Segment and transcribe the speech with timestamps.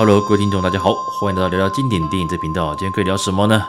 [0.00, 2.74] Hello，各位听众，大家好，欢迎来到聊聊经典电影这频道。
[2.74, 3.62] 今天可以聊什么呢？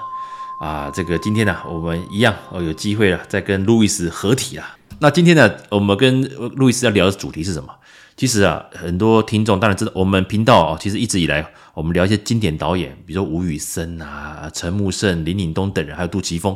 [0.62, 4.64] 啊，这个今天呢、我们一样哦，有机会了，再跟路易斯合体了。
[5.00, 6.24] 那今天呢，我们跟
[6.56, 7.68] 路易斯要聊的主题是什么？
[8.16, 16.56] 其实啊，很多听众当然知道，我们频道啊，其实一直以来我们聊一些经典导演，比如说吴宇森啊、陈木胜、林岭东等人，还有杜琪峰。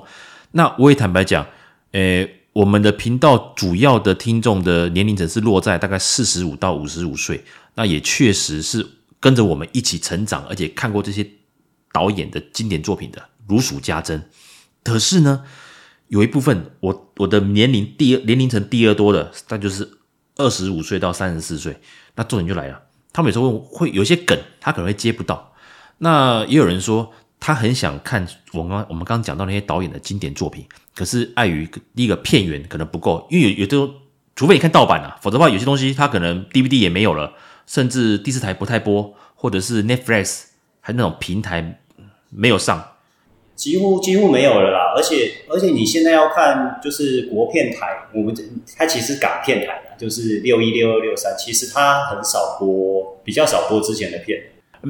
[0.51, 1.45] 那我也坦白讲，
[1.91, 8.87] 诶，我们的频道主要的听众的年龄层是落在大概四十五到五十五岁，那也确实是
[9.25, 11.27] 跟着我们一起成长，而且看过这些
[11.91, 14.29] 导演的经典作品的如数家珍。
[14.83, 15.43] 可是呢，
[16.09, 19.97] 有一部分我我的年龄第二年龄层第二多的，那就是。
[20.37, 21.79] 二十五岁到三十四岁，
[22.15, 22.81] 那重点就来了。
[23.13, 25.53] 他们有时候会有一些梗，他可能会接不到。
[25.99, 33.93] 那也有人说，他很想看我们刚我们刚讲到那些导演的经典作品，可是碍于第一个片源可能不够，因为有有的，
[34.35, 37.31] 除非你看盗版啊，否则的话有些东西它可能 DVD 也没有了，
[37.65, 40.43] 甚至第四台不太播，或者是 Netflix
[40.81, 41.79] 还那种平台
[42.29, 42.91] 没有上。
[43.55, 48.35] 几乎几乎没有了啦，而且而且你现在要看就是国片台，我们
[48.75, 54.37] 它其实港片台就是六一六二六三，其实它很少播，比较少播之前的片。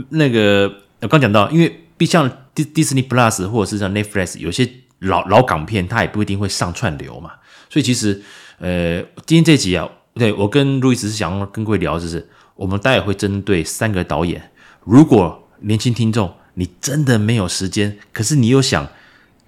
[0.09, 7.33] 那个我刚讲到，因为毕像 Disney Plus 或者是像 Netflix 有些老老港片，它也不一定会上串流嘛，
[7.69, 8.19] 所以其实
[8.57, 14.51] 呃，今天这集啊，对我跟路易斯是想要跟各位聊，就是我们待会会针对三个导演，
[14.83, 16.33] 如果年轻听众。
[16.57, 18.87] 你真的没有时间，可是你又想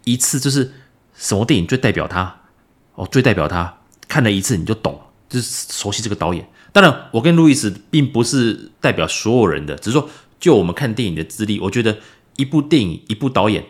[0.04, 0.74] 一次就是
[1.16, 2.42] 什么电影最代表他
[2.96, 3.78] 哦，最代表他
[4.10, 6.46] 看了一次你就懂，就是熟悉这个导演。
[6.74, 11.98] 当然，我跟路易斯并不是代表所有人的，只是说就我们看电影的资历，我觉得
[12.36, 13.64] 一部电影一部导演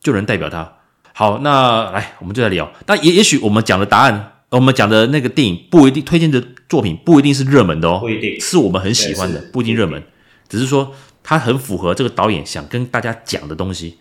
[0.00, 0.76] 就能代表他。
[1.12, 2.72] 好，那来我们就来聊。
[2.86, 8.40] 那也也许我们讲的答案，我们讲的那个电影不一定推荐的作品不一定是热门的哦，不一定。
[8.40, 10.02] 是我们很喜欢的，不一定热门，
[10.48, 10.94] 只是说。
[11.22, 13.98] 它很符合这个导演想跟大家讲的东西，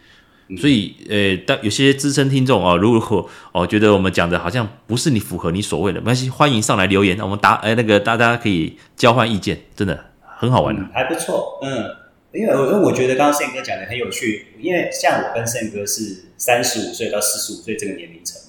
[0.57, 10.06] 所以呃，但有些资深听众哦，如果哦觉得我们讲的好像不是你符合你所谓的，没关系，欢迎上来留言，我们答哎那个大家可以交换意见，真的
[10.38, 11.91] 很好玩的，还不错，嗯，
[12.31, 18.48] 因为我我觉得刚刚宪哥讲的很有趣，因为像我跟宪哥是三十五岁到四十五岁这个年龄层嘛，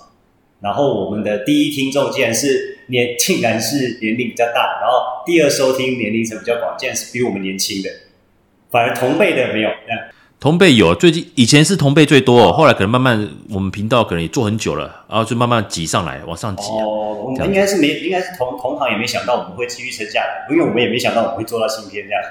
[0.61, 7.89] 然后我们的第一听众竟然是年竟然是年龄比较大，然后第二收听年龄层比较广，竟然是比我们年轻的。
[8.71, 9.71] 反而同辈的没有，
[10.39, 16.71] 同辈有，最近以前是同辈最多，后来可能慢慢我们频道可能也做很久了，然后就慢慢挤上来，往上挤。
[16.71, 22.23] 哦，我们应该是没，应该是同同行也没想到我们会继续撑下来，因为我们也没想到我们会做到新片这样。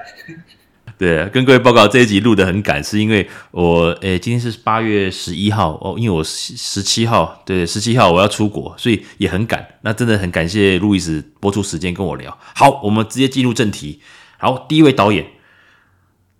[0.99, 9.65] 对，跟各位报告这一集录的很赶，是因为我诶今天是八月十一号哦，因为我十七号对十七号我要出国，所以也很赶。
[9.83, 12.37] 那真的很感谢路易斯播出时间跟我聊。
[12.53, 14.01] 好，我们直接进入正题。
[14.37, 15.25] 好，第一位导演。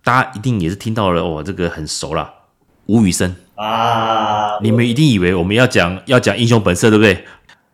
[0.02, 2.32] 大家一定也是听到了哦，这个很熟啦，
[2.86, 4.58] 吴宇森啊！
[4.62, 7.24] 你们一定以为我们要讲要讲英雄本色，对不对？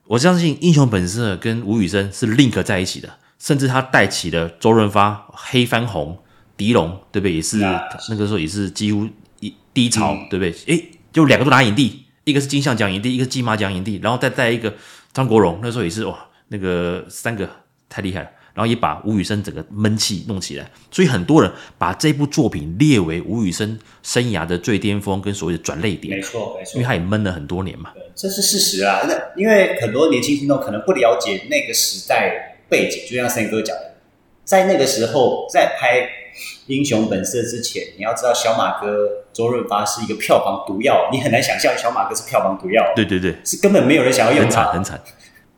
[0.09, 3.09] 我相信英雄本色跟吴宇森是 link 在一起的，
[3.39, 6.19] 甚至他带起了周润发、黑翻红、
[6.57, 7.35] 狄龙，对不对？
[7.35, 9.09] 也是那个时候也是几乎
[9.41, 10.53] 一低潮，嗯、对不对？
[10.75, 14.75] 诶，就两个都拿影帝，一个是金像奖影帝，一个是金马奖影帝，然后再带一个
[15.13, 17.49] 张国荣，那时候也是哇，那个三个
[17.89, 18.31] 太厉害了。
[18.55, 26.17] 然后也把吴宇森整个闷气弄起来，所以很多人把这部作品列为吴宇森生涯的最巅峰跟所谓的转捩点。
[26.17, 27.93] 没错，没错，因为他也闷了很多年嘛。
[28.15, 29.03] 这是事实啊。
[29.07, 33.97] 那因为很多年轻听众可能不了解那个时代背景，就像森哥讲的，
[34.43, 36.01] 在那个时候在拍
[36.67, 42.93] 《英雄本色》之前，你要知道小马哥周润发是一个票房毒药，你很难想象小马哥是票房毒药。
[42.95, 45.01] 对对对，是根本没有人想要用他，很惨很惨。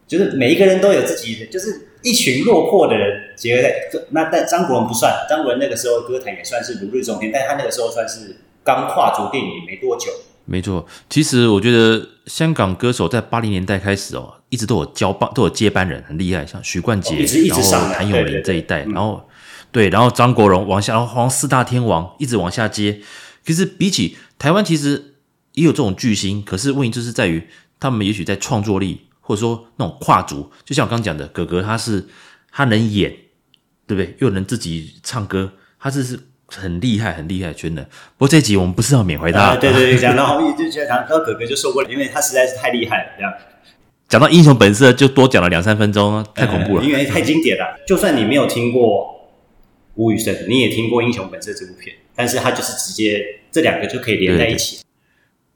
[0.06, 1.84] 就是每一个人都有自己的，就是。
[2.00, 3.74] 一群落魄的人结合在，
[4.10, 10.06] 那但张国荣不算，张国荣那个时候歌坛也算是如日中天，但他那个时候算是刚跨足电影没多久。
[10.44, 19.27] 没错，其实我觉得香港歌手在八零年代开始哦，一直都有交棒，都有接班人，很厉害，像许冠杰，哦、然后谭咏麟这一代，然后
[19.70, 23.00] 对，然后张国荣往下，然后好像四大天王一直往下接。
[23.46, 25.14] 可是比起台湾，其实
[25.52, 27.46] 也有这种巨星，可是问题就是在于
[27.78, 29.02] 他们也许在创作力。
[29.20, 32.02] 或者说那种跨足，就像我刚刚讲的，哥哥他是
[32.50, 33.14] 他能演，
[33.86, 34.16] 对不对？
[34.20, 37.82] 又能自己唱歌，他这是很厉害、很厉害，真的。
[38.16, 43.10] 不过这集我们不是要缅怀他，啊、对对对，讲到就觉得讲到哥哥就受不了，因为他实在是太厉害了。
[43.18, 43.30] 这样
[44.08, 47.78] 讲到英雄本色，就多讲了两三分钟，太恐怖了，因为太经典了。
[47.86, 49.17] 就算你没有听过
[49.98, 54.80] 吴宇森，你也听过英雄本色这部片，但是他就是直接这两个就可以连在一起。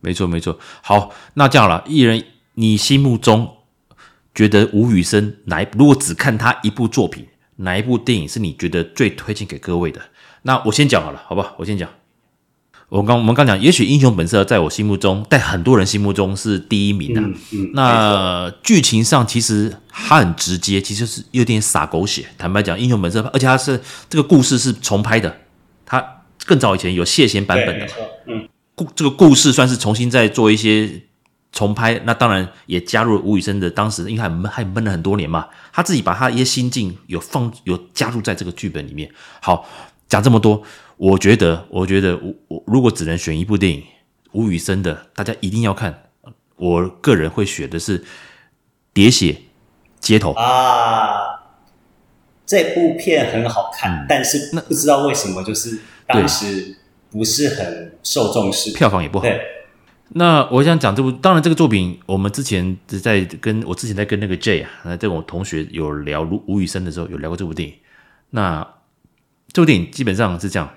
[0.00, 2.24] 没错没错，好，那这样了，艺人，
[2.54, 3.56] 你心目中。
[4.34, 5.66] 觉得吴宇森哪一？
[5.76, 10.00] 如果只看他一部作品，哪一部电影是你觉得最推荐给各位的？
[10.40, 11.54] 那我先讲好了，好吧？
[11.58, 11.88] 我先讲。
[12.92, 17.24] 我刚我们刚讲，也许《英雄本色》在我心目中，在很多人心目中是第一名的、啊。
[17.26, 22.26] 嗯嗯、那剧情上其实它很直接，其实是有点洒狗血。
[22.36, 23.80] 坦白讲，《英雄本色》，而且它是
[24.10, 25.34] 这个故事是重拍的，
[25.86, 26.04] 它
[26.44, 27.88] 更早以前有谢贤版本的。
[28.26, 31.04] 嗯，故这个故事算是重新再做一些
[31.50, 31.98] 重拍。
[32.04, 39.10] 那当然也加入了吴宇森的当时，因为还闷还闷了很多年嘛，他自己把他一些心境有放有加入在这个剧本里面。
[39.40, 39.66] 好，
[40.10, 40.62] 讲这么多。
[41.02, 43.82] 我觉得，我觉得，我我如果只能选一部电影，
[44.30, 46.04] 吴宇森的，大家一定要看。
[46.54, 47.98] 我个人会选的是
[48.94, 49.36] 《喋血
[49.98, 51.42] 街头》啊，
[52.46, 55.76] 这部片很好看，嗯、但是那不知道为什么就是
[56.06, 56.76] 当时
[57.10, 59.26] 不是很受重视，票房也不好。
[60.10, 67.74] 那我想讲这部，当然这个作品，我们之前在跟我之前在跟那个 J 啊，那这我同学有聊吴吴宇森的时候，有聊过这部电影。
[68.30, 68.64] 那
[69.52, 70.70] 这部电影基本上是这样。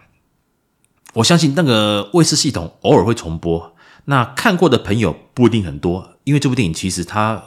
[1.15, 3.73] 我相信那个卫视系统偶尔会重播，
[4.03, 7.41] 那看过的朋友不一定很多，因为这部电影其实它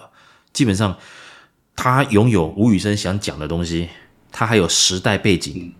[0.54, 0.96] 基本上
[1.76, 3.90] 它拥有吴宇森想讲的东西，
[4.32, 5.74] 它还有时代背景，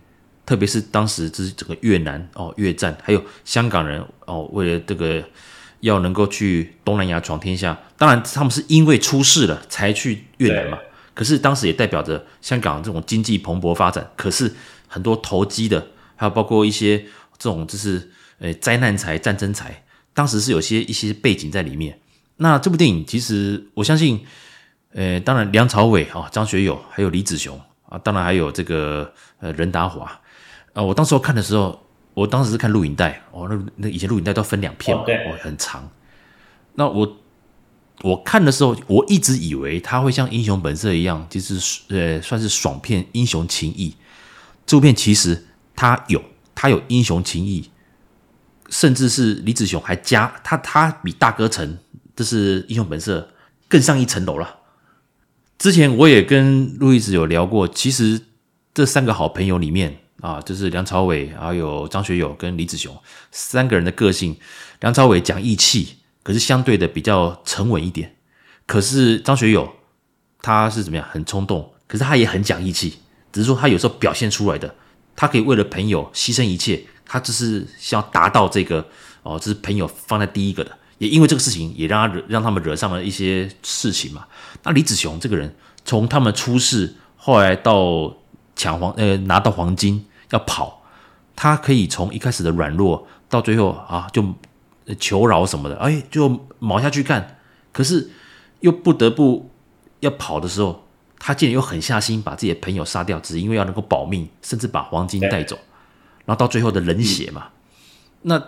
[0.45, 5.23] 特别是当时这是整个越南哦越战，还有香港人哦为了这个
[5.79, 10.77] 要能够去东南亚闯天下，当然他们是因为出事了才去越南嘛，
[11.15, 14.53] 可是当时也代表着香港这种经济蓬勃发展，可是
[14.87, 17.03] 很多投机的，还有包括一些。
[17.39, 19.83] 这种就是呃灾难财、战争财，
[20.13, 21.97] 当时是有些一些背景在里面。
[22.35, 24.23] 那这部电影其实我相信，
[24.93, 30.21] 呃，当然梁朝伟啊、张学友还有李子雄啊，当然还有这个呃任达华
[30.73, 30.83] 啊。
[30.83, 31.81] 我当时候看的时候，
[32.13, 35.89] 我当时是看录影带哦，那那以前录影带都分两片嘛，哦，很长。
[36.75, 37.17] 那我
[38.03, 43.95] 我看的时候，我一直以为他会像《英雄本色》一样，就是呃算是爽片、英雄情义。
[44.65, 46.23] 这部片其实它有。
[46.61, 47.69] 他有英雄情义，
[48.69, 51.77] 甚至是李子雄还加他，他比大哥成，
[52.17, 53.29] 这是英雄本色
[53.69, 54.57] 更上一层楼了。
[55.57, 58.19] 之前我也跟路易斯有聊过，其实
[58.73, 62.93] 这三个好朋友里面啊，就是梁朝伟，还有张学友跟李子雄
[63.31, 64.35] 三个人的个性，
[64.81, 68.17] 梁朝伟讲义气，可是相对的比较沉稳一点。
[68.67, 69.71] 可是张学友
[70.41, 72.95] 他是怎么样，很冲动，可是他也很讲义气，
[73.31, 74.75] 只是说他有时候表现出来的。
[75.19, 78.87] 他可以为了朋友牺牲一切，他只是想要达到这个
[79.21, 80.71] 哦，这是朋友放在第一个的。
[80.97, 84.25] 也因为这个事情，也让他惹让他们惹上了一些事情嘛。
[84.63, 88.15] 那李子雄这个人，从他们出事，后来到
[88.55, 90.83] 抢黄呃拿到黄金要跑，
[91.35, 94.23] 他可以从一开始的软弱，到最后啊就
[95.01, 97.39] 求饶什么的，哎就卯下去干，
[97.73, 98.09] 可是
[98.61, 99.51] 又不得不
[99.99, 100.85] 要跑的时候。
[101.19, 105.59] 他竟然又狠下心把自己的朋友杀掉，只是因为要能够保命，甚至把黄金带走，
[106.25, 107.49] 然后到最后的冷血嘛。
[108.21, 108.41] 那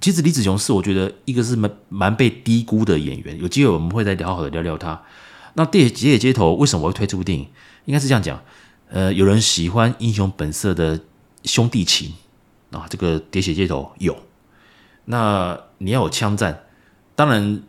[0.00, 5.02] 其实李子雄是我觉得一个是蛮蛮被低估的演员，有机会我们会再好好的聊聊他。
[5.54, 7.46] 那《喋血街头》为什么我会推这部电影？
[7.84, 8.42] 应该是这样讲，
[8.88, 11.00] 呃，有人喜欢《英雄本色》的
[11.44, 12.14] 兄弟情
[12.70, 14.16] 啊，这个《喋血街头》有。
[15.04, 16.64] 那你要有枪战，
[17.14, 17.62] 当然。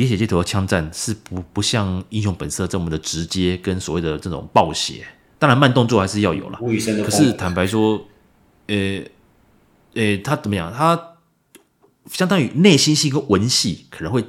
[0.00, 5.06] 喋血街头的枪战是不不像英雄本色这么的直接，跟所谓的这种暴血，
[5.38, 6.58] 当然慢动作还是要有了。
[7.04, 8.02] 可是坦白说，
[8.68, 9.02] 呃
[9.92, 10.72] 呃，他怎么样？
[10.72, 11.16] 他
[12.10, 14.24] 相当于内心戏跟文戏可能会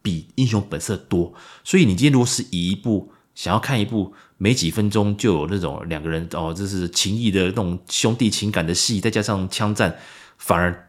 [0.00, 1.34] 比英雄本色多。
[1.62, 9.98] 所以你今天如果是以一部想要看一部没几分钟就有那种两个人哦，这是情谊的那种兄弟情感的戏，再加上枪战，
[10.38, 10.88] 反而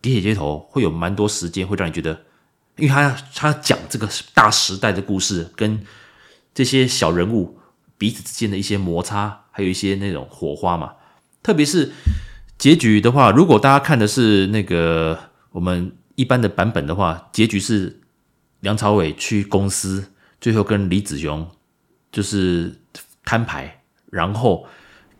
[0.00, 2.22] 喋血街头会有蛮多时间会让你觉得。
[2.76, 5.84] 因为他他讲这个大时代的故事，跟
[6.52, 7.58] 这些小人物
[7.96, 10.94] 彼此之间的一些摩擦，还有一些那种火花嘛。
[11.42, 11.92] 特别是
[12.58, 15.18] 结局的话，如果大家看的是那个
[15.52, 18.00] 我们一般的版本的话，结局是
[18.60, 21.48] 梁朝伟去公司，最后跟李子雄
[22.10, 22.74] 就是
[23.24, 24.66] 摊牌，然后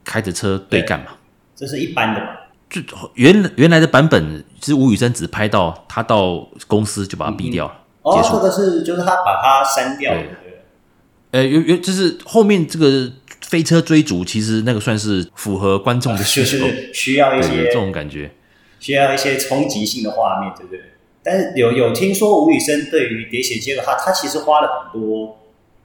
[0.02, 1.12] 开着车对干嘛？
[1.54, 2.26] 这是一般的嘛。
[2.74, 2.82] 就
[3.14, 7.72] 原原来的版本，其实吴宇森只拍到他到公司就把他毙掉了。
[8.02, 10.18] 嗯、哦，说的是就是他把他删掉了。
[10.18, 13.12] 对，呃，原原就是后面这个
[13.42, 18.32] 飞车追逐，其实那个算是符合观众的需求，就是需要一些这种感觉，
[18.80, 20.80] 需要一些冲击性的画面，对不对？
[21.22, 25.38] 但是有有听说吴宇森对于喋血街头，他他其实花了很多，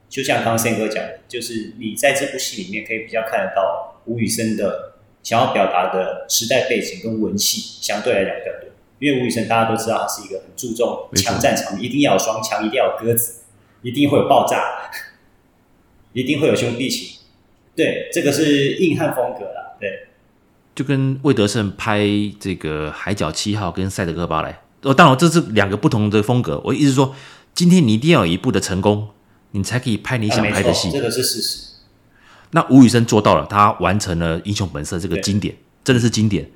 [0.08, 4.89] 就像刚刚宪哥讲的，就是你在这部戏里面可以比较看得到吴宇森的。
[5.22, 13.42] 想要表达的时代背景跟文戏相对来讲比较多，因为吴宇森大家都知道他是一个很注重枪战场面，一定要有双枪，一定要有鸽子，
[13.82, 14.90] 一定会有爆炸，
[16.12, 17.20] 一定会有兄弟情，
[17.76, 20.06] 对，这个是硬汉风格啦，对。
[20.74, 22.06] 就跟魏德胜拍
[22.38, 24.50] 这个《海角七号》跟《赛德克巴莱》
[24.88, 26.58] 哦，当然这是两个不同的风格。
[26.64, 27.14] 我意思说，
[27.54, 29.08] 今天你一定要有一部的成功，
[29.50, 30.88] 你才可以拍你想拍的戏。
[30.88, 31.69] 啊、这个是事实。
[32.52, 35.54] 那吴宇森做到了，他完成了《英雄本色》这个经典，
[35.84, 36.50] 真的是经典。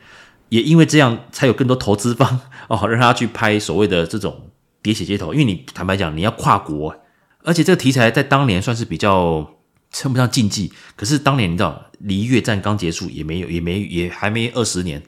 [0.49, 4.51] 也因为这样，才有更多投资方 哦，让他去拍所谓的这种
[4.83, 5.33] 喋血街头。
[5.33, 6.97] 因为你坦白讲，你要跨国，
[7.43, 9.55] 而且这个题材在当年算是比较
[9.93, 10.73] 称不上禁忌。
[10.97, 15.03] 可是当年你知道，离越战刚结束也没有，也没也还没二十年，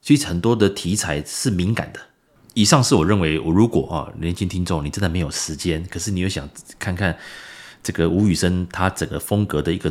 [0.00, 2.00] 所以很多的题材是敏感的。
[2.54, 7.16] 以上是我认为，我如果啊，年轻听众你真的没有时间，可是你又想看看
[7.82, 9.90] 这个吴宇森他整个风格的一个。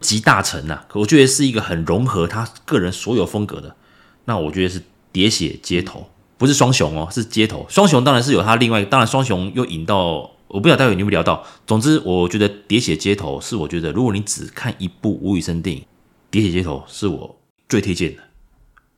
[0.00, 3.76] 集大成呐、啊，我觉得是一个很融合他个人所有风格的。
[4.24, 7.66] 那我觉得是喋血街头，不是双雄哦，是街头。
[7.68, 11.44] 双雄当然是有他另外，当然双雄又引到，我不知道待会你有没有聊到。
[11.66, 15.84] 总之，我觉得喋血街头是我觉得，如果你只看一部吴宇森电影，
[16.30, 17.36] 喋血街头是我
[17.68, 18.22] 最推荐的。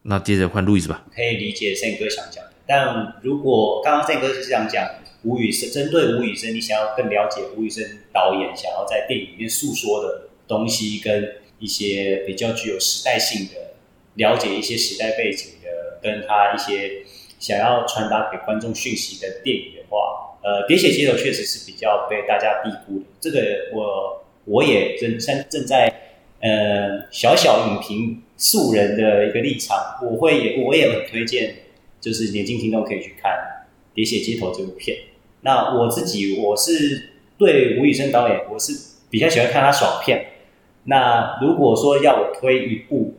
[0.02, 1.04] 那接着换路易斯吧。
[1.14, 4.86] 可以理解胜哥想讲，但如果刚刚胜哥是这样讲，
[5.22, 10.28] 吴宇森针对吴宇森，你想要更了解吴宇森导演想要在电影里面诉说的。
[10.52, 13.74] 东西跟一些比较具有时代性的，
[14.16, 17.04] 了解一些时代背景的，跟他一些
[17.38, 23.06] 想要传达给观众讯息的电影的话，呃，喋血街头确实是比较被大家低估的。
[23.18, 25.90] 这个我我也正正正在
[26.40, 31.54] 呃小小影评素人的一个立场，我会也我也很推荐，
[32.00, 33.32] 就是年轻听众可以去看
[33.96, 34.98] 《喋血街头》这部片。
[35.42, 38.72] 那我自己我是对吴宇森导演，我是
[39.10, 40.26] 比较喜欢看他爽片。
[40.84, 43.14] 那如果说要我推一部，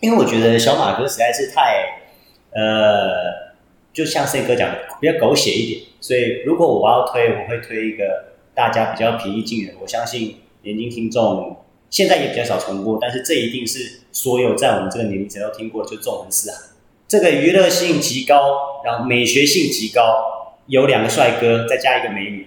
[0.00, 2.02] 因为我觉得小马哥实在是太，
[2.50, 3.52] 呃，
[3.92, 11.56] 就像胜哥讲的，比较狗血一点，所以如果我要推，我会推一个大家比较平易近人，我相信年轻听众
[11.88, 16.56] 现在也比较少重播，但是这一定是所有在我们这个年龄层都听过，就《纵横四海》。
[17.08, 20.02] 这个娱乐性极高，然后美学性极高，
[20.66, 22.46] 有两个帅哥再加一个美女，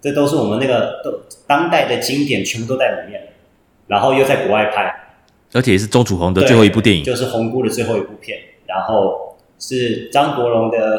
[0.00, 3.22] 这都是我们那个都当代的经典，全部都在里面。
[3.86, 4.94] 然后又在国外拍，
[5.52, 8.38] 而且也是周楚红的最后一部电影，就是红姑的最后一部片。
[8.66, 10.98] 然后是张国荣的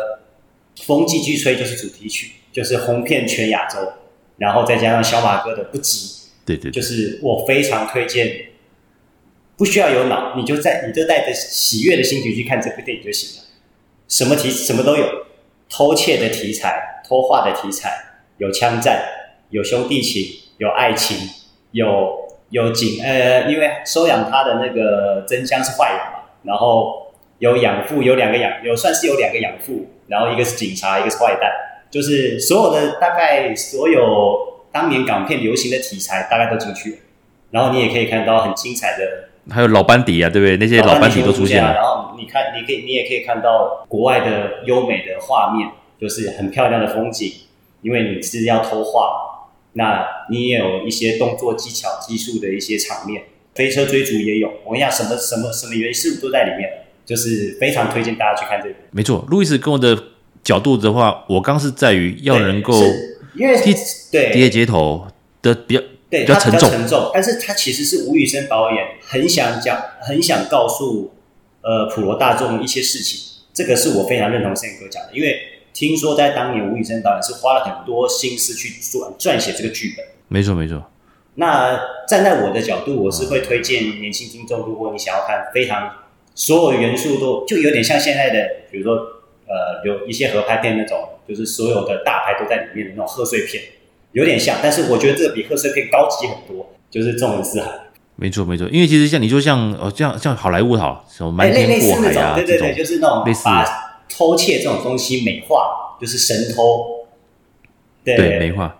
[0.86, 3.79] 《风继续吹》，就是主题曲，就是红遍全亚洲。
[4.38, 5.82] 然后再加上小马哥的《不羁》，
[6.46, 8.46] 对，对对，就是我非常推荐。
[9.58, 13.48] 不需要有脑，你就在你就带着喜悦的心情去看这部电影就行了。
[14.08, 15.25] 什么题什么都有，
[15.67, 17.91] 偷窃的题材、偷画的题材，
[18.38, 19.03] 有枪战，
[19.50, 20.25] 有兄弟情，
[20.58, 21.17] 有爱情，
[21.72, 22.26] 有。
[22.50, 31.51] 有警呃，因为收养他的那个真香是坏人嘛，然后有养父，有两个养，有算是有两个养父，然后一个是警察，一个是坏蛋，
[31.92, 36.98] 就是所有的大概所有当年港片流行的题材大概都进去了，
[37.51, 40.56] 然后你也可以看到很精彩的，还有老班底啊，对不对？
[40.56, 47.30] 那些老班底都出现了，然后你看，你可以，你也可以看到国外的优美的画面，就是很漂亮的风景，
[47.82, 49.34] 因为你是要偷画。
[49.77, 54.51] 那你也有一些动作技巧、技术的一些场面，飞车追逐也有。
[54.65, 56.67] 我跟你讲，什么什么什么元素都在里面，
[57.05, 58.75] 就是非常推荐大家去看这部。
[58.89, 59.96] 没错，路易斯跟我的
[60.43, 62.74] 角度的话，我刚是在于要能够，
[63.36, 63.55] 因为
[64.12, 65.07] 对喋血街头
[65.43, 71.13] 的比较对比较沉重，沉重，但是他其实是吴宇森导演很想讲、很想告诉
[71.62, 75.38] 呃普罗大众一些事情，这个是我非常认同森哥讲的，因为。
[75.77, 80.03] 听说在当年，吴宇森导演是花了很多心思去撰撰写这个剧本。
[80.27, 80.84] 没错，没错。
[81.36, 85.91] 那站在我的角度，我是会推荐年轻听众，如果你想要看非常
[86.34, 88.96] 所有元素都就有点像现在的，比如说
[89.46, 93.62] 呃有一些合拍片那种，就是所有的大牌都在里面的那种贺岁片，
[94.13, 94.57] 有点像。
[94.63, 97.69] 但是我觉得这个比贺岁片高级很多，就是《纵横四海》。
[98.15, 98.67] 没错，没错。
[98.69, 103.48] 因为其实像你说像哦，像像好莱坞哈，什么《瞒天过海》啊，对对对，就是那种类似。
[104.09, 107.07] 偷窃这种东西美化，就是神偷，
[108.03, 108.77] 对，对美化，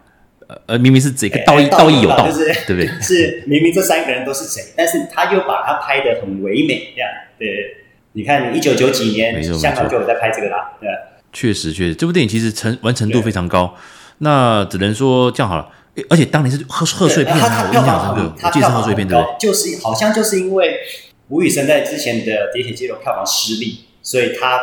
[0.66, 2.88] 呃明明是这个道义道义有道，就是对不对？
[3.02, 7.48] 是明明这三个人都是贼，但是他又把他拍得很唯美，这样对。
[8.14, 10.90] 你看，一九九几年香港就有在拍这个啦，对。
[11.32, 13.76] 确实，确实，这部电影其实成完成度非常高。
[14.20, 15.70] 那只能说这样好了，
[16.10, 19.36] 而且当年是贺贺岁片啊，我印象深刻，我记得是贺岁片对不对？
[19.40, 20.80] 就是好像就是因为
[21.28, 24.60] 吴宇森在之前的《喋血街头》票房失利，所以他。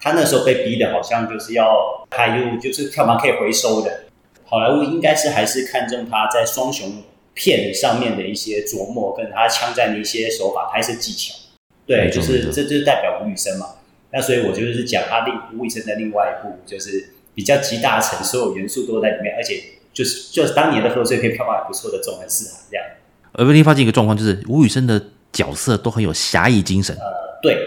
[0.00, 4.04] 他那时候被逼的，好像就是要拍一部就是票房可以回收的。
[4.44, 7.02] 好莱坞应该是还是看中他在双雄
[7.34, 11.34] 片上面的一些琢磨，跟他枪战的一些手法、拍摄技巧。
[11.86, 13.66] 对，就是这就是代表吴宇森嘛。
[14.10, 19.62] 那所以我就是讲他另吴宇森的另外一部，就是比较集大成，所有元素都在里面，而且
[19.92, 22.86] 就是就是当年的贺岁片票房也不错的《纵横四海》这样。
[23.32, 25.00] 而我发现一个状况，就是吴宇森的
[25.32, 26.96] 角色都很有侠义精神。
[26.96, 27.02] 呃，
[27.42, 27.58] 对，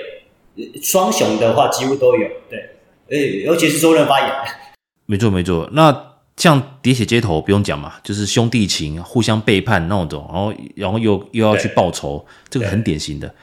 [0.81, 2.69] 双雄的话几乎都有，对，
[3.09, 4.35] 呃，尤其是周润发演的。
[5.05, 13.33] 没错没错，那像《喋血街头》不用讲嘛，就是兄弟情互相背叛那种，然后然后又又要去报仇，这个很典型的。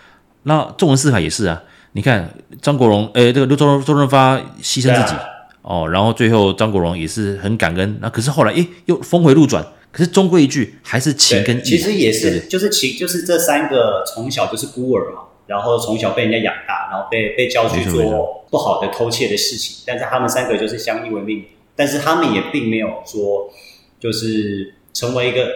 [0.44, 5.14] 那《纵横四海》也是啊，你看张国荣，诶，这个周周润发牺牲自己。
[5.60, 11.62] 哦，然后最后张国荣也是很感恩，那可是后来诶又峰回路转，可是终归一句还是情跟义。
[11.62, 23.50] 其实也是，就是情，就是这三个从小就是孤儿嘛，然后从小被人家养大，然后被被教去做不好的偷窃的事情，但是他们三个就是相依为命，但是他们也并没有说
[23.98, 25.50] 就是成为一个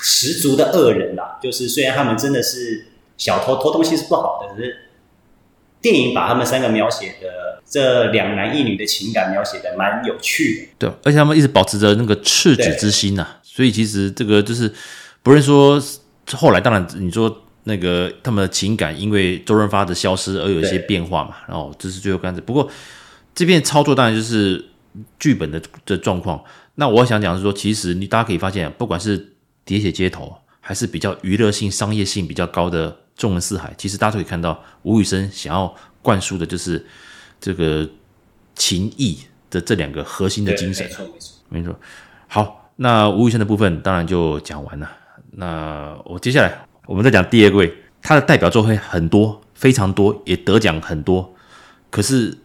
[0.00, 2.86] 十足的恶人啦，就是虽然他们真的是
[3.18, 4.76] 小偷，偷东西是不好的，可是
[5.82, 7.52] 电影把他们三个描写的。
[7.66, 14.70] 这两男一女的情感描写的蛮有趣的，对，而且他们一直保持着那个赤子之心呐、啊，所以其实这个就是
[15.22, 15.82] 不是说
[16.34, 22.40] 后来，当然你说那个他们的情感因为周润发的消失而有一些变化嘛，然后这是最后干子。
[22.40, 22.70] 不过
[23.34, 24.64] 这边操作当然就是
[25.18, 26.42] 剧本的的状况。
[26.76, 29.18] 那我想讲的是说，其实你大家可以发现，不管是
[29.66, 30.26] 《喋血街头》
[30.60, 36.84] 还是比较娱乐性、商业性比较高的《纵横四海》，其实大家都可以看到吴宇森想要灌输的就是。
[37.40, 37.86] 这个
[38.54, 39.18] 情义
[39.50, 41.06] 的这两个核心的精神，没错
[41.50, 41.78] 没错。
[42.26, 44.90] 好，那吴宇森的部分当然就讲完了。
[45.32, 51.34] 那我接下来我们再讲第二位，他的代表作会很多，非常多，也得奖很多。
[51.90, 52.36] 可是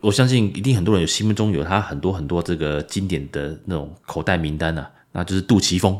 [0.00, 5.98] 我相信一定很多人有心目中有他很多很多这个经典的那种口袋名单啊，那就是杜琪峰。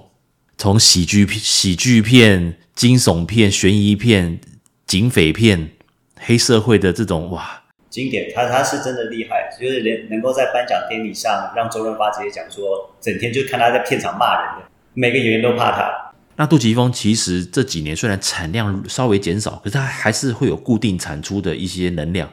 [0.58, 4.40] 从喜剧、喜剧片、惊悚片、悬疑片、
[4.86, 5.70] 警匪片、
[6.18, 7.62] 黑社会的这种哇。
[7.88, 16.05] 经典，他他是真的厉害，就是能能够在颁奖典礼上让周润发直接讲说，整天就看他在片场骂人的，每个演员都怕他。
[16.36, 22.30] 那杜琪峰其实这几年虽然产量稍微减少，可是他还是会有固定产出的一些能量。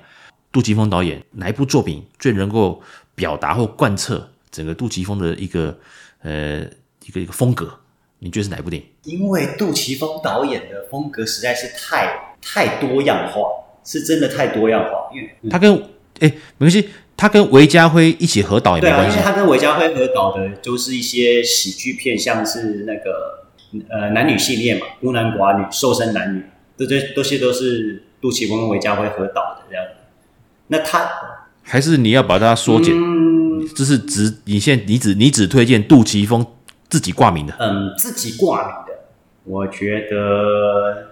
[0.51, 2.81] 杜琪峰导演哪一部作品最能够
[3.15, 5.77] 表达或贯彻整个杜琪峰的一个
[6.21, 6.59] 呃
[7.05, 7.79] 一个一个风格？
[8.19, 8.87] 你觉得是哪一部电影？
[9.03, 13.41] 因为杜琪峰导演的风格实在是太太多样化。
[13.85, 15.75] 是真的太多样化，因为他跟
[16.21, 16.87] 哎、欸、没关系，
[17.17, 19.17] 他跟韦家辉一起合导也没关系。
[19.17, 23.42] 对啊，因为他跟韦家辉合导的都是一些喜剧片，像是那个
[23.89, 26.43] 呃男女系列嘛，孤男寡女、瘦身男女，
[26.77, 29.85] 这些这些都是杜琪峰跟韦家辉合导的这样。
[30.67, 31.09] 那他
[31.61, 36.45] 还是你要把它缩减，嗯、这是只你现在你只你只推荐杜琪峰
[36.89, 39.05] 自己挂名的，嗯，自己挂名的，
[39.43, 41.09] 我觉得。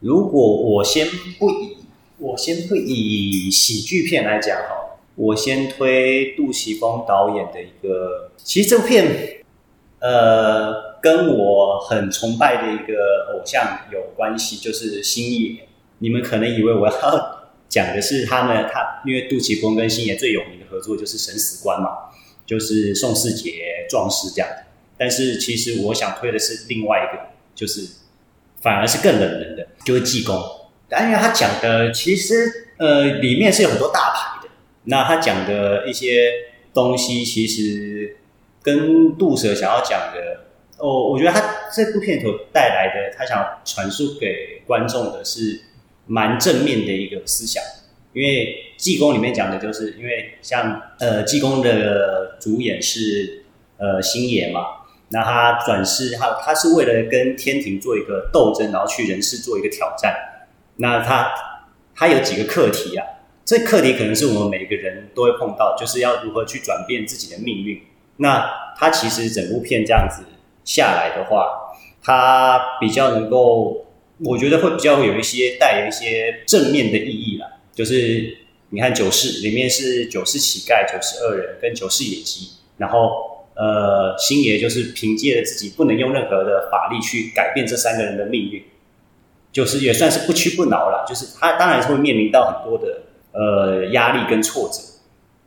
[0.00, 1.06] 如果我先
[1.38, 1.78] 不以
[2.18, 9.43] 我先不以喜剧片来讲哈，我先推杜琪峰导演的一个，其实这部片，
[10.04, 15.66] 呃，跟我很崇拜的一个偶像有关系，就是星爷。
[15.98, 16.92] 你们可能以为我要
[17.68, 21.88] 讲的是他们，他因为杜琪峰跟星爷最有名的合作就是《神死官》嘛，
[22.44, 24.48] 就是宋世杰壮士这样。
[24.98, 27.22] 但是其实我想推的是另外一个，
[27.54, 27.88] 就是。
[28.60, 30.42] 反而是更冷门的，就是济公。
[30.88, 34.48] 但因为他讲的其实呃里面是有很多大牌的，
[34.84, 36.30] 那他讲的一些
[36.72, 38.16] 东西其实
[38.64, 40.40] 跟杜舍想要讲的，
[40.78, 45.60] 哦，我觉得他这部片头带来的，他想传输给观众的是
[46.06, 47.62] 蛮正面的一个思想。
[48.14, 53.44] 因为济公里面讲的就是，因为像呃济公的主演是
[53.76, 54.60] 呃星爷嘛。
[55.10, 60.16] 那他转世，他他是为了跟天庭做一个斗争，然后去人世做一个挑战。
[60.76, 61.30] 那他
[61.94, 63.04] 他有几个课题啊？
[63.44, 67.80] 这课题可能是我们每个人都会碰到，就是要如何去转变自己的命运。
[68.16, 70.24] 那他其实整部片这样子
[70.64, 73.86] 下来的话，他比较能够，
[74.18, 77.46] 我觉得会比较会有一些带有一些正面的意义啦。
[77.72, 78.38] 就是
[78.70, 83.30] 你看九世里面是九世乞丐、九世恶人跟九世野鸡，然后。
[83.56, 88.60] 呃，星爷就是凭借着自己不能用任何的法力去改变这三个人的命运，
[89.52, 91.06] 就是也算是不屈不挠了。
[91.08, 94.80] 就是他当然是会面临到很多的呃压力跟挫折，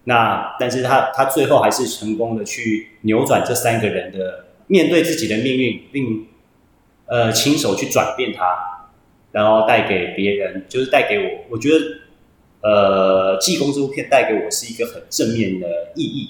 [0.07, 6.27] 那但是他他最后还是成功的去扭转这三个人的面对自己的命运，并
[7.05, 8.87] 呃亲手去转变他，
[9.31, 11.85] 然后带给别人，就是带给我，我觉得
[12.61, 16.29] 呃济公这部片带给我是一个很正面的意义，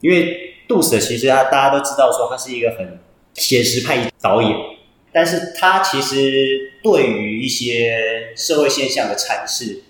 [0.00, 0.48] 因为。
[0.68, 2.98] 杜 Sir 其实他大家都知道说他是一个很
[3.34, 4.56] 写实派导演，
[5.12, 9.82] 但是他其实对于一些社会现象的阐释，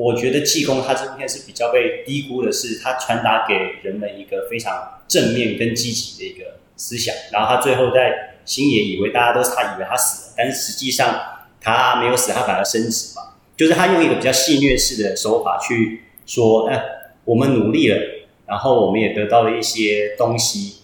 [0.00, 11.20] 我觉得济公他这部片是比较被低估的，是他传达给人们一个非常正面跟积极的一个思想，然后他最后在星爷以为大家都是他以为他死了，但是实际上
[11.60, 13.34] 他没有死，他反而升职嘛。
[13.58, 16.82] 就是他用一个比较戏谑式的手法去说，哎，
[17.26, 17.98] 我们努力了，
[18.46, 20.76] 然后我们也得到了一些东西，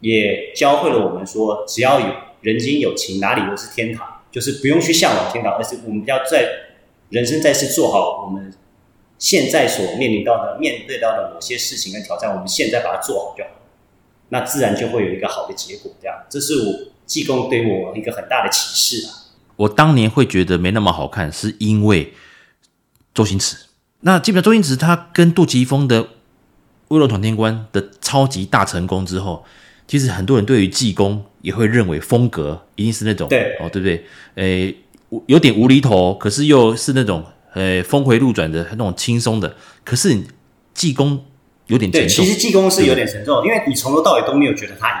[0.00, 4.06] 也教会了我们说，只要有人间有情，哪里都是天堂。
[4.30, 6.63] 就是不用去向往天堂，而是我们要在
[7.10, 8.52] 人生在世做好我们
[9.18, 13.50] 现在所面临到的、面对到的某些事情跟挑战，我们现在把它做好就好，
[14.30, 15.92] 那自然就会有一个好的结果。
[16.00, 19.12] 这样，这是我济公对我一个很大的启示啊。
[19.56, 22.12] 我当年会觉得没那么好看，是因为
[23.14, 23.56] 周星驰。
[24.00, 26.04] 那基本上周星驰他跟杜琪峰的
[26.88, 29.44] 《威龙闯天关》的超级大成功之后，
[29.86, 34.04] 其实很多人对于济公也会认为风格一定是那种对哦，对不对？
[34.34, 34.74] 诶，
[35.26, 39.54] 有点无厘头，可是又是那种呃峰回路转的那种轻松的。
[39.84, 40.18] 可是
[40.72, 41.24] 济公
[41.66, 42.08] 有点沉重。
[42.08, 44.96] 对，其实济公是有点沉重，因为你从头到尾都没有觉得他赢，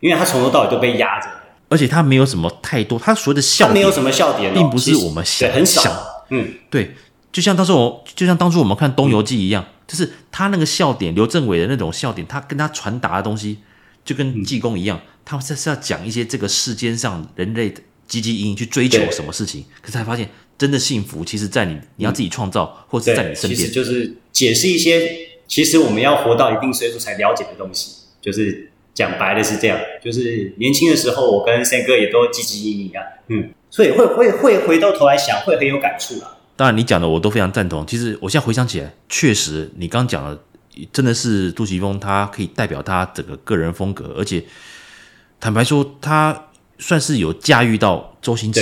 [0.00, 1.28] 因为他从头到尾都被压着。
[1.70, 6.24] 而且他没有什么太多，他所谓的笑点，没有什么笑点，并不是我们想很少。
[6.28, 6.94] 嗯，对，
[7.32, 13.58] 就像当时我，就像当初我们看《东游记》一样，嗯、就是他那个笑点，刘镇伟的那种笑点，他跟他传达的东西，
[14.04, 28.70] 就跟济公一样，嗯、他这是要讲一些这个世间上人类的汲汲营营去追求什么事情，可是才发现，真的幸福，其实在你，你要自己创造，嗯、或是在你身边，其实就是解释一些，其实我们要活到一定岁数才了解的东西，就是。
[28.94, 36.38] 讲白了是这样，就是年轻的时候，我跟森哥也都汲汲营营啊，嗯，所以会会会回到头来想，会很有感触啊。
[36.54, 37.84] 当然，你讲的我都非常赞同。
[37.84, 40.40] 其实我现在回想起来，确实你刚刚讲的
[40.92, 44.44] 真的是杜琪峰，他可以代表他整个个人风格，而且
[45.40, 48.60] 坦白说，他算是有驾驭到周星驰。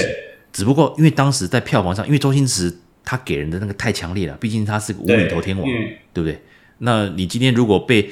[0.52, 2.72] 只不过因为当时在票房上，因为周星驰
[3.04, 5.66] 他给人的那个太强烈了，毕竟他是个无厘头天王，
[6.12, 6.38] 对，不对？
[6.78, 8.10] 那你今天如果被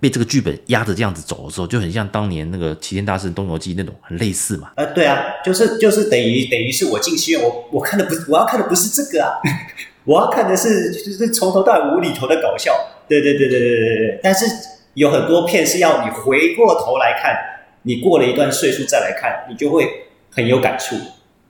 [0.00, 4.70] 被这个剧本压着这样子走的时候，就很像当年那个齐天大圣东游记那种，很类似嘛。
[4.76, 9.38] 呃，对啊，就是就是等于等于是我进戏院，我我看的不是我要看的不是这个啊，
[10.04, 12.72] 我要看的是就是从头到尾无厘头的搞笑。
[13.08, 14.20] 对对对对对对对。
[14.22, 14.46] 但是
[14.94, 17.36] 有很多片是要你回过头来看，
[17.82, 19.86] 你过了一段岁数再来看，你就会
[20.30, 20.96] 很有感触，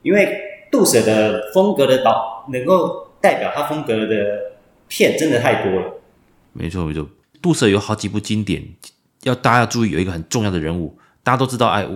[0.03, 4.17] 因为杜舍的风格的导能够代表他风格的
[4.87, 5.95] 片真的太多了。
[6.53, 7.09] 没错没错。
[7.41, 8.63] 杜舍有好几部经典，
[9.23, 11.87] 要大家要注意，有一个很重要的人物，大家都知道，哎，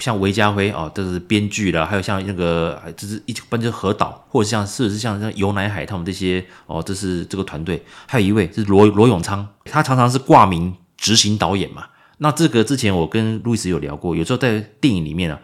[0.00, 11.86] 像韦家辉哦，这是编剧了，还有像那个，这是一般就是何导，或者像，是不是像像游乃海他们这些哦，这是这个团队，还有一位是罗罗永昌，他常常是挂名执行导演嘛。
[12.18, 15.40] 那这个之前我跟路易斯有聊过，有时候在电影里面啊，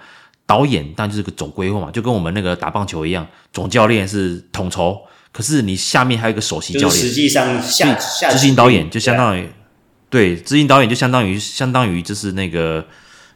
[0.46, 4.98] 导演当然就是个总规划嘛，就跟我们那个打棒球一样，总教练是统筹。
[5.32, 7.94] 可是你下面还有一个首席教练，实际上下
[8.30, 9.48] 执行导演就相当于，
[10.10, 12.86] 对，执行导演就相当于相当于就是那个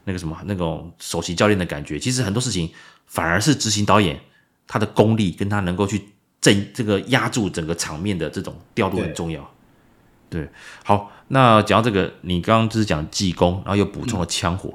[0.04, 1.98] 那个什么那种首席教练的感觉。
[1.98, 2.70] 其实很多事情
[3.06, 4.20] 反而是执行导演
[4.66, 6.02] 他的功力跟他能够去
[6.38, 9.50] 镇这个压住整个场面的这种调度很重要。
[10.28, 10.46] 对，
[10.84, 14.70] 好，那讲到这个，你刚刚就是讲济公，然后又补充了枪火，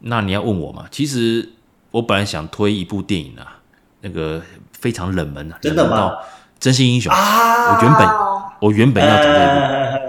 [0.00, 0.84] 嗯、那你要问我嘛？
[0.90, 1.48] 其实
[1.90, 3.58] 我本来想推一部电影啊，
[4.02, 4.42] 那个
[4.78, 6.12] 非常冷门啊，真的吗？
[6.58, 7.76] 真心英雄啊！
[7.76, 8.08] 我原本
[8.60, 10.00] 我原本要讲这部，呃，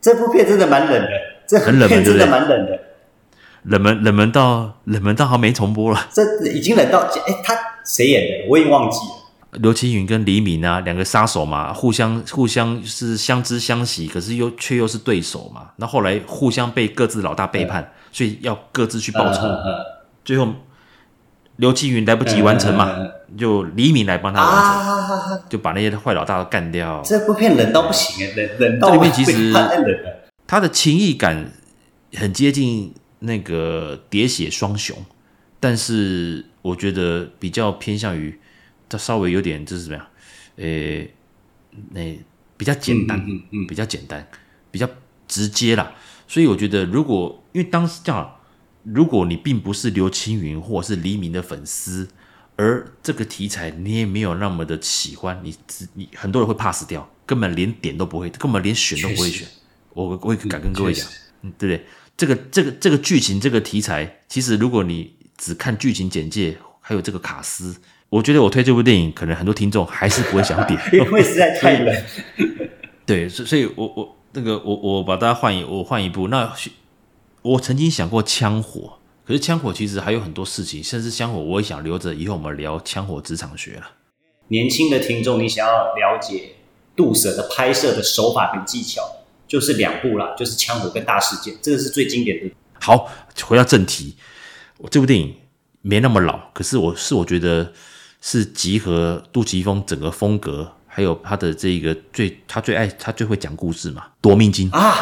[0.00, 1.10] 这部片真的蛮冷的，
[1.46, 2.80] 这很冷门，真的蛮冷的，
[3.64, 8.48] 冷门冷门到冷门到还没重播了，这已经冷到哎，他谁演的？
[8.48, 9.21] 我已经忘记了。
[9.60, 15.70] 刘青云跟黎明啊，两个杀手嘛，互相互相是相知相惜，可是又却又是对手嘛。
[15.76, 19.40] 那后来互相被各自老大背叛，嗯、所以要各自去报仇，
[20.24, 20.48] 最后。
[21.56, 27.00] 刘青云来不及完成嘛，嗯、就黎明来帮他完成，啊、就把那些坏老大都干掉。
[27.04, 29.52] 这部片冷到不行哎，冷冷到这里面其实
[30.46, 31.52] 他的情义感
[32.14, 34.96] 很接近那个喋血双雄，
[35.60, 38.40] 但是我觉得比较偏向于
[38.92, 40.06] 他稍微有点就是怎么样，
[40.56, 41.12] 诶，
[41.90, 42.00] 那
[42.56, 44.28] 比较简单，嗯嗯嗯、比较简单，
[44.70, 44.88] 比较
[45.26, 45.92] 直接啦。
[46.28, 48.36] 所以我觉得如果因为当时这样。
[48.84, 52.08] 如果你并不是刘青云或者是黎明的粉丝，
[52.56, 55.54] 而这个题材你也没有那么的喜欢，你
[55.94, 59.46] 你很多人会 pass 掉，根本连点都不会，根本连选都不会选。
[59.94, 61.06] 我我会敢跟各位讲，
[61.42, 61.86] 嗯，对不对？
[62.16, 67.76] 这个这个这个剧情这个题材，其实如果你只看剧情简介，还有这个卡司，
[68.12, 72.02] 我觉得我推这部电影，可能很多听众还是不会想点， 因为实在太冷。
[73.06, 76.52] 对，所以所以我我那个我我把大家换一我换一部那。
[77.40, 83.90] 我曾经想过枪火，可是枪火其实还有很多事情，甚至枪火我也想留着以后我们聊枪火职场学了。
[84.46, 86.52] 年轻的听众，你想要了解
[86.94, 89.02] 杜 Sir 的拍摄的手法跟技巧，
[89.48, 92.54] 就是两部啦，就是枪火跟大事件，这个是最经典的。
[92.74, 93.10] 好，
[93.44, 94.14] 回到正题，
[94.78, 95.34] 我这部电影
[95.80, 97.72] 没那么老，可是我是我觉得
[98.22, 104.94] 是集合杜琪峰整个风格，还有他的这个最他最爱他最会讲故事嘛，夺命金啊，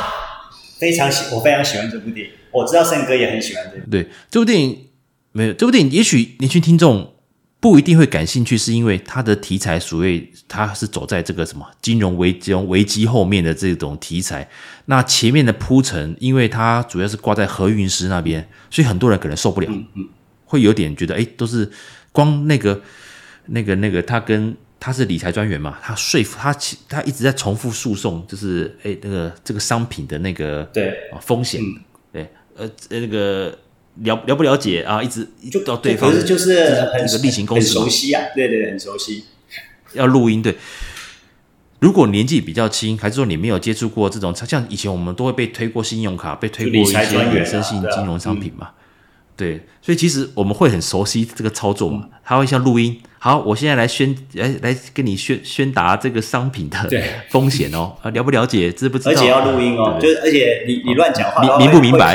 [0.80, 3.88] 非常喜我非常喜欢这部电影，我知道胜哥也很喜欢这部。
[3.88, 4.86] 对，这部电影
[5.30, 7.14] 没有这部电影，也许年轻听众。
[7.62, 14.48] 不一定会感兴趣，是因为它的题材属于它是走在这个什么金融危机危机后面的这种题材。
[14.86, 20.08] 那前面的铺陈，因为它主要是挂在何韵诗那边，所以很多人可能受不了，嗯嗯、
[20.46, 21.70] 会有点觉得，哎，都是
[22.12, 22.80] 光那个
[23.50, 26.56] 那个那个，他跟他是理财专员嘛，他说服他，
[26.88, 31.74] 他一直在重复诉讼，就是哎那个这个商品的那个对风险，嗯、
[32.12, 33.58] 对呃那个。
[34.02, 35.02] 了了不了解啊？
[35.02, 39.24] 一直就到对方可是就是很这个例行公事，很熟悉啊，对对，很熟悉。
[39.94, 40.56] 要录音对。
[41.80, 48.70] 如果年纪比较轻，还是说你没有接触过这种，像以前我们都会被推过信用卡，被推过一些衍生性金融商品嘛。
[49.40, 52.06] 对，所以其实我们会很熟悉这个操作嘛。
[52.22, 56.78] 它会像录音，好，我现在来宣来来跟你宣宣达这个商品的
[57.30, 57.96] 风险哦。
[58.02, 58.70] 啊，了不了解？
[58.70, 59.10] 知不知道？
[59.10, 62.14] 而且要录音哦，就是而且你你乱讲话，明不明白？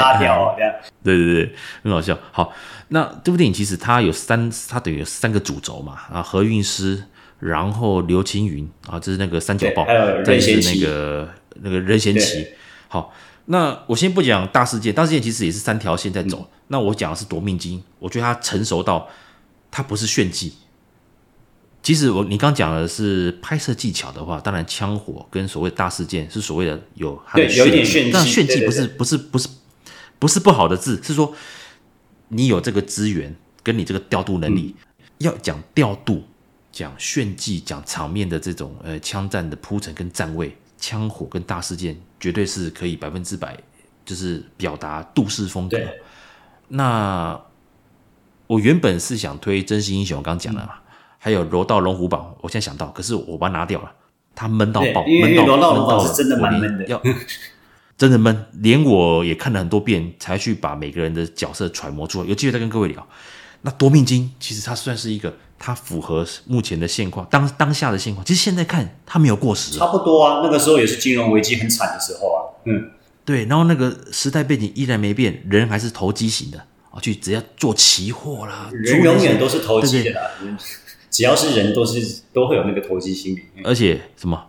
[1.03, 2.15] 对对对，很好笑。
[2.31, 2.53] 好，
[2.89, 5.97] 那这部电影其实它有三，它等于有三个主轴嘛。
[6.13, 7.05] 啊，何韵诗，
[7.39, 11.29] 然后刘青云啊，这是那个三角豹，还有任贤齐，那个
[11.63, 12.45] 那个任贤齐。
[12.87, 13.11] 好。
[13.45, 16.39] 那我先不讲大事件，大事件其实也是三条线在走。
[16.39, 19.07] 嗯、那我讲的是夺命金，我觉得它成熟到
[19.69, 20.53] 它不是炫技。
[21.83, 29.47] 其实我你刚讲的是拍摄技巧的话，当然枪火跟所谓大事件是所谓的有它的有一点炫技，但炫技不是不是不是
[30.17, 31.35] 不是不好的字，是说
[32.29, 36.23] 你有这个资源跟你这个调度能力，嗯、要讲调度、
[36.71, 40.57] 讲炫技、讲场面的这种呃枪战的铺陈跟站位。
[40.77, 43.55] 枪火跟大事件绝对是可以百分之百，
[44.03, 45.77] 就是表达杜氏风格。
[46.69, 47.39] 那
[48.47, 50.81] 我原本是想推真心英雄，我刚刚讲了嘛，嗯、
[51.19, 53.91] 还有柔道龙虎榜，我现在想到，可是我把它拿掉了，
[54.33, 56.99] 它闷到爆，闷到闷到真的蛮闷的，要
[57.95, 62.27] 真的闷，连我也看了很多遍，才去把每个人的角色揣摩出来。
[62.27, 63.07] 有机会再跟各位聊。
[63.61, 65.31] 那夺命金其实它算是一个。
[65.57, 70.41] 它符合目前的现况，当当下的现况，其实现在看它没有过时，差不多啊。
[70.43, 72.39] 那个时候也是金融危机很惨的时候啊。
[72.65, 72.91] 嗯，
[73.23, 73.45] 对。
[73.45, 76.59] 然后那个时代背景依然没变，人还是投机型的
[76.91, 80.21] 啊，去只要做期货啦，人永远都是投机的啦。
[80.39, 80.57] 对对，
[81.09, 83.43] 只要是人，都是都会有那个投机心理。
[83.63, 84.47] 而且什么，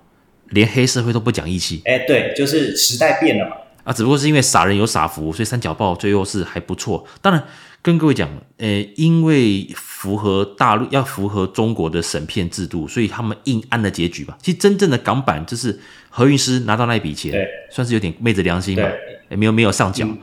[0.48, 1.80] 连黑社会都不讲义气。
[1.84, 3.56] 哎，对，就是时代变了嘛。
[3.84, 7.06] 啊，只不过是因为傻人有傻福，所以三角豹最后是还不错。
[7.22, 7.42] 当然。
[7.86, 14.36] 跟各位讲，呃，因为符合大陆要符合中国的审片制度，所以他们硬按了结局吧。
[14.42, 15.78] 其实真正的港版就是
[16.10, 17.32] 何韵诗拿到那一笔钱，
[17.70, 18.82] 算是有点昧着良心吧，
[19.28, 20.04] 也没有没有上缴。
[20.04, 20.18] 嗯、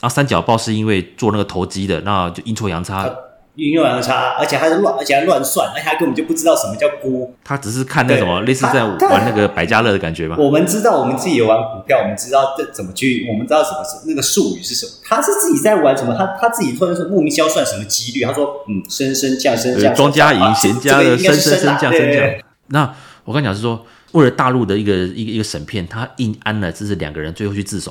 [0.00, 3.10] 啊，三角豹是因为做那个投机的，那就阴错阳差。
[3.58, 7.34] 运用很差，而且还是乱，而且还乱算，而且他根本就不知道什么叫估。
[7.44, 10.36] 他只是看那什么，类似在玩那个百家乐的感觉吧。
[10.38, 14.92] 我们知道，我们自己有玩股票，我们知道这怎么去，我们知道什么是那个术语是什么。
[15.04, 16.14] 他是自己在玩什么？
[16.16, 18.24] 他他自己突然说莫名其妙算什么几率？
[18.24, 22.24] 他说嗯，升升降升降，庄家赢，闲家的升升升降升降。
[22.68, 22.94] 那
[23.24, 27.90] 我刚讲是说，为了大陆的一个一个一个审片，他硬安了，这是两个人最后去自首。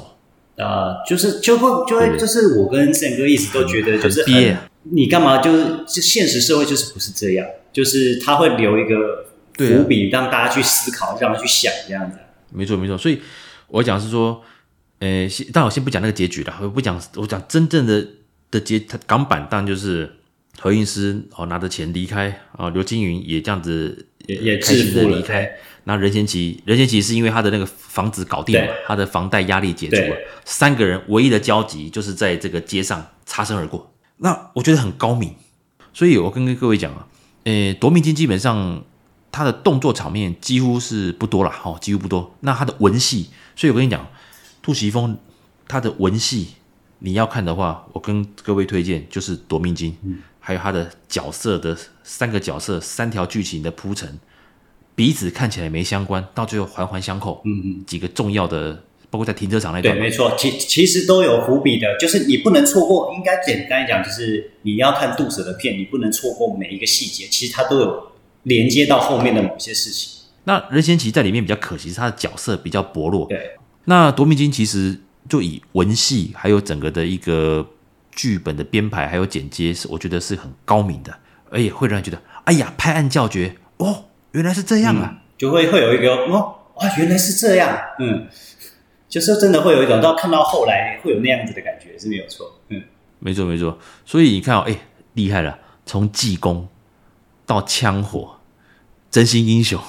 [0.57, 4.57] 啊、呃，就是就会就会，就是我跟胜哥一直都觉得就是憋。
[4.91, 5.37] 你干嘛？
[5.41, 12.17] 就是就现实社会就是不是这样，就是他会留一个伏笔，让大家去思考，啊、让他去想这样子。
[12.51, 13.19] 没错没错，所以
[13.67, 14.41] 我讲是说，
[14.99, 18.05] 呃，但我先不讲那个结局了，我不讲，我讲真正的
[18.49, 20.09] 的结，他港版当然就是
[20.59, 25.51] 何韵诗哦拿着钱离开啊，刘青云也这样子也也开心的离开。
[25.83, 33.93] 那任贤齐，任贤齐是因为他的那个房子搞定了，他的房贷压力解除了，三个人唯一的交集就是在这个街上擦身而过。
[34.17, 35.35] 那我觉得很高明，
[35.93, 37.07] 所以我跟各位讲啊，
[37.43, 38.83] 诶，夺命金基本上
[39.31, 42.35] 它的动作场面几乎是不多了，哈，几乎不多。
[42.39, 44.07] 那它的文戏，所以我跟你讲，
[44.61, 45.17] 杜琪峰
[45.67, 46.55] 他的文戏
[46.99, 54.19] 你要看的话，我跟各位推荐就是夺命金，嗯、还有他的角色的三个角色三条剧情的铺陈，
[54.95, 58.83] 彼此看起来没相关，到最后环环相扣，嗯嗯，几个重要的。
[59.09, 63.13] 包括在停车场那段，对，没错，其其实都有伏笔的，就是你不能错过。
[63.15, 68.11] 应该简单讲，就是你要看杜 Sir 的片，你不能错过每一个细节，其实它都有
[68.43, 70.11] 连接到后面的某些事情。
[70.43, 73.25] 那任贤齐在里面比较可惜，是他的角色比较薄弱。
[73.27, 73.51] 对，
[73.85, 77.65] 那夺命金其实就以文戏还有整个的一个
[78.11, 81.13] 剧本的编排还有剪接，是我觉得是很高明的，
[81.49, 88.27] 而且会让人觉得，哎呀，拍案叫绝哦，原来是这样啊，嗯、就会会有一个哦，啊，原来是这样，嗯。
[89.09, 92.59] 就是真的会有一种，到看到后来会有那样子的感觉是没有错。
[92.69, 92.83] 嗯，
[93.19, 93.77] 没错没错。
[94.05, 94.75] 所以你看哦，哎，
[95.13, 96.67] 厉害了，从济公
[97.45, 98.37] 到枪火、
[99.09, 99.79] 真心英雄，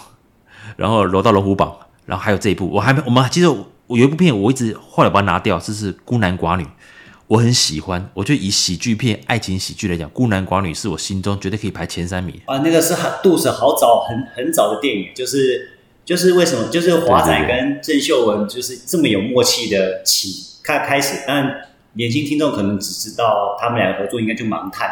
[0.77, 1.77] 然后柔道龙虎榜，
[2.07, 6.67] 然后还有这一部，我还没我们其实我有一部片，我一直后来把它拿掉，这是孤男寡女。
[7.27, 12.41] 我很喜欢，我觉得以喜剧片、爱情喜剧来讲，《孤男寡女》是我心中绝对可以排前三名。
[12.47, 15.78] 啊，那个是很杜 Sir 好早很很早的电影，就是
[16.09, 20.31] 就是为什么就是华仔跟郑秀文就是这么有默契的起
[20.65, 21.55] 开开始，但
[21.93, 24.89] 年轻听众可能只知道他们两个合作应该就《盲探》。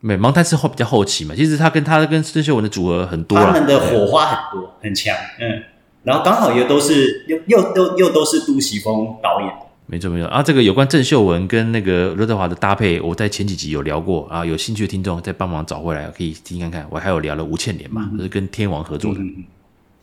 [0.00, 5.62] 没，《盲探》是后比较后期嘛，其实他跟他跟郑秀文的组合很多，他们的火花很多很强，嗯，
[6.02, 9.48] 然后刚好又都是又又都又都是杜琪峰导演。
[9.86, 16.84] 没错没错啊，这个有关郑秀文跟那个刘德华的搭配，我在前几集有聊过啊，有兴趣的听众再帮忙找回来，可以听看看。
[16.90, 19.20] 我还有聊了吴倩莲嘛，就、嗯、是跟天王合作的。
[19.20, 19.44] 嗯、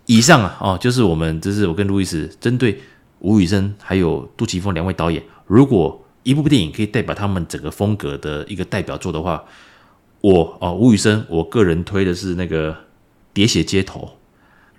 [0.06, 2.82] 以上啊，哦，就是我们，就是我跟路易斯针对
[3.20, 9.44] 吴宇森还有杜琪峰两位导演，如果一部电影可以代表他们整个风格的一个代表作的话，
[10.22, 12.72] 我哦，吴宇森，我个人推的是那个
[13.34, 14.02] 《喋血街头》，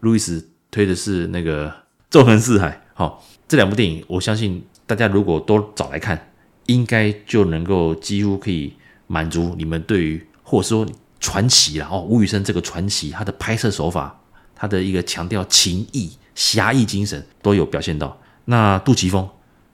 [0.01, 1.69] 路易斯推的是那个
[2.11, 2.71] 《纵横四海》。
[2.95, 4.65] 好，这两部电影，我相信。
[4.87, 6.31] 大家如果都找来看，
[6.67, 8.75] 应该就能够几乎可以
[9.07, 10.87] 满足你们对于或者说
[11.19, 14.21] 传奇了哦，吴宇森这个传奇，他的拍摄手法，
[14.65, 18.19] 他的一个强调情义侠义精神都有表现到。
[18.47, 19.29] 那杜琪峰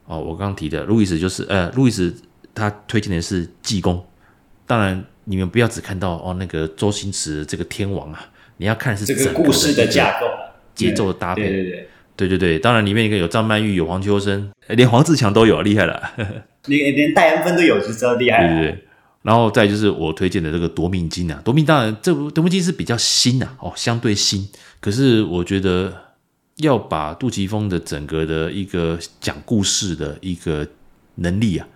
[0.07, 2.13] 哦，我刚刚提的路易斯就是呃，路易斯
[2.53, 4.05] 他推荐的是济公。
[4.67, 8.21] 当然你们不要只看到哦那个周星驰这个天王啊，
[8.57, 10.27] 你要看的是这个故事的架构、
[10.75, 11.43] 节奏的搭配。
[11.43, 11.89] 对对对。
[12.17, 16.11] 对对对，当然里面一个有张曼玉，有黄秋生，连黄志强都有，厉害了。
[16.67, 18.49] 连连戴安芬都有，就知道厉害了。
[18.49, 18.85] 对对对，
[19.23, 24.47] 然后再就是我推荐的这个夺命金啊，夺命当然这部夺命金是比较新啊，哦，相对新。
[24.81, 25.93] 可是我觉得
[26.57, 30.67] 要把杜琪峰的整个的一个讲故事的一个
[31.17, 31.69] 能力啊，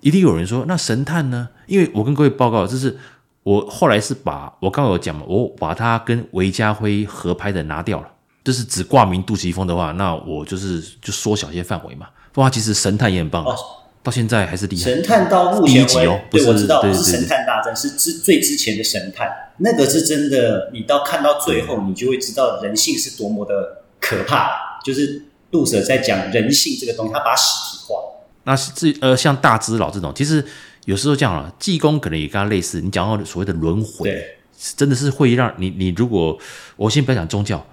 [0.00, 1.48] 一定有人说那神探呢？
[1.66, 2.98] 因为我跟各位报告，就是
[3.44, 8.08] 我后来是把我刚有讲嘛，我把他跟韦家辉合拍的拿掉了。
[8.42, 12.08] 就是只挂名杜琪峰的话，那我就是就缩小一些范围嘛。
[12.32, 13.54] 不过其实神探也很棒哦，
[14.02, 14.82] 到现在还是厉害。
[14.82, 20.70] 神探到目前为止，第一集哦，对，我知道，对不是神探大战，是之最之前的神探，那个是真的。
[20.72, 24.80] 你到看到最后，你就会知道人性是多么的可怕。
[24.82, 27.96] 就是杜 Sir 在讲人性这个东西，他把它实体化。
[28.44, 30.42] 那是呃，像大智老这种，其实
[30.86, 32.80] 有时候这样啊，济公可能也跟他类似。
[32.80, 34.38] 你讲到所谓的轮回，对，
[34.76, 36.38] 真的是会让你，你如果
[36.76, 37.64] 我先不要讲宗教。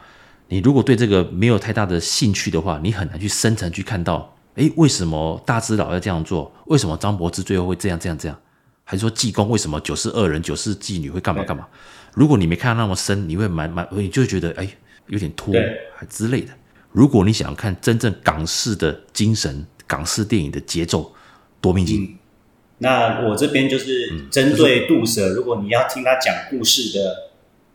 [0.49, 6.51] 你如果对这个没有太大的兴趣的话，你很难去深层去看到，诶，为什么大智老要这样做？
[6.65, 8.37] 为什么张柏芝最后会这样这样这样？
[8.83, 11.67] 还是说济公为什么九世二人、九世妓女会干嘛干嘛？
[12.13, 14.67] 如果你没看到那么深，你会蛮蛮，你就会觉得哎，
[15.07, 15.53] 有点拖
[15.95, 16.51] 还之类的。
[16.91, 21.13] 如果你想要看真正港式的精神、港式电影的节奏，
[21.61, 22.03] 夺命金。
[22.03, 22.17] 嗯，
[22.79, 27.15] 那我这边就是针对杜 Sir，如果你要听他讲故事的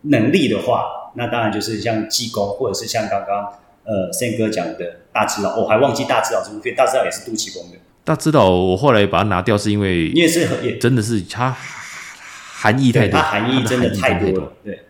[0.02, 0.98] 能力的话。
[1.14, 3.44] 那当然就是像济公，或者是像刚刚
[3.84, 7.76] 呃宪哥讲的大智老，我、哦、还忘记大智老这部片，大智老也是杜琪峰的。
[8.04, 14.52] 大智老我后来把它拿掉，是因为因为是也真的是它含义太多，它含义真的太多了。
[14.64, 14.80] 对，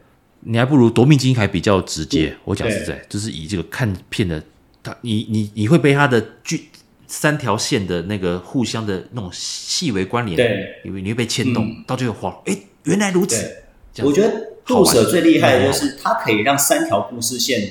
[0.41, 2.35] 你还不如夺命金还比较直接。
[2.45, 4.43] 我讲实在，就是以这个看片的，
[4.83, 6.69] 他你你你会被他的剧
[7.07, 13.57] 三条线的那个互相的那种细微关联，对，因为你会被牵动，嗯、到最后慌，哎，原来如此。
[14.03, 14.53] 我觉得。
[14.64, 17.68] 杜 Sir 最厉害的就是他可以让三条故事线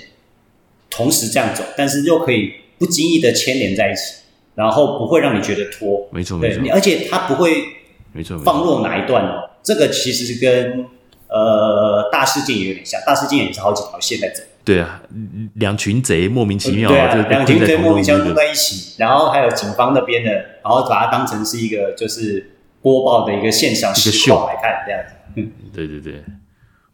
[0.92, 4.22] 同时这样走，但是又可以不经意的牵连在一起，
[4.54, 6.08] 然后不会让你觉得拖。
[6.12, 6.62] 没错，没错。
[6.74, 7.64] 而且它不会，
[8.12, 9.50] 没错，放落哪一段哦。
[9.64, 10.86] 这个其实是跟
[11.30, 14.44] 呃大事件也有点像，大事件也是好几条线在走。
[14.64, 15.02] 对啊，
[15.56, 20.32] 两群贼莫名其妙，对啊，两群贼莫名其妙弄在一起，然后还有警方那边的，
[20.64, 25.14] 然后把它当成是一个就是播报的一个线上实况来看这样子。
[25.36, 26.22] 嗯，对对对。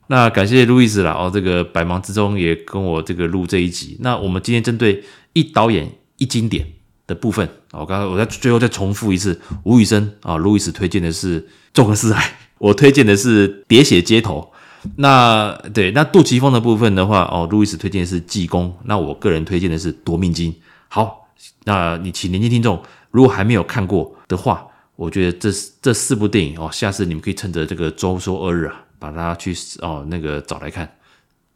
[0.08, 3.98] 那感谢路易斯啦，哦，这个百忙之中也跟我这个录这一集。
[4.00, 5.04] 那我们今天针对
[5.34, 6.66] 一导演一经典
[7.06, 11.42] 的部分，我刚刚我在最后再重复一次，吴宇森啊，路易斯推荐的是
[11.74, 12.24] 《纵横四海》，
[12.58, 14.52] 我推荐的是《喋血街头》。
[14.96, 20.54] 那对，那杜琪峰的部分的话，哦，路易斯推荐的是《济公》，那我个人推荐的是《夺命金》。
[20.88, 21.28] 好，
[21.66, 22.82] 那你请年轻听众
[23.12, 25.50] 如果还没有看过的话，我觉得这
[25.82, 28.84] 这四部电影哦，下次你们可以趁着这个周休二日啊。
[29.00, 30.98] 把它去哦，那个找来看，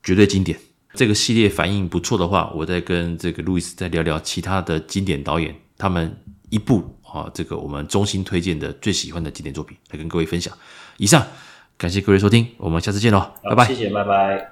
[0.04, 0.58] 绝对经典。
[0.94, 6.18] 这个系列反应不错的话，我再跟这个路易斯再聊聊其他的经典导演，他们
[6.50, 10.54] 一部啊，这个我们衷心推荐的最喜欢的经典作品，来跟各位分享。
[10.98, 11.26] 以上，
[11.78, 14.50] 感谢各位收听，我们下次见喽，拜拜，谢谢，拜拜。